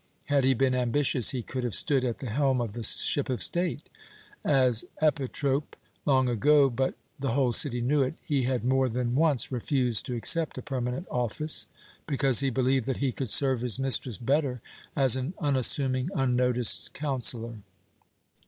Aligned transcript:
Had 0.25 0.45
he 0.45 0.55
been 0.55 0.73
ambitious, 0.73 1.29
he 1.29 1.43
could 1.43 1.63
have 1.63 1.75
stood 1.75 2.03
at 2.03 2.17
the 2.17 2.25
helm 2.31 2.59
of 2.59 2.73
the 2.73 2.81
ship 2.81 3.29
of 3.29 3.39
state, 3.39 3.87
as 4.43 4.83
Epitrop 4.99 5.75
long 6.07 6.27
ago, 6.27 6.71
but 6.71 6.95
the 7.19 7.33
whole 7.33 7.53
city 7.53 7.81
knew 7.81 8.01
it 8.01 8.15
he 8.25 8.41
had 8.45 8.65
more 8.65 8.89
than 8.89 9.13
once 9.13 9.51
refused 9.51 10.07
to 10.07 10.15
accept 10.15 10.57
a 10.57 10.63
permanent 10.63 11.05
office, 11.11 11.67
because 12.07 12.39
he 12.39 12.49
believed 12.49 12.85
that 12.87 12.97
he 12.97 13.11
could 13.11 13.29
serve 13.29 13.61
his 13.61 13.77
mistress 13.77 14.17
better 14.17 14.59
as 14.95 15.15
an 15.15 15.35
unassuming, 15.39 16.09
unnoticed 16.15 16.95
counsellor. 16.95 17.57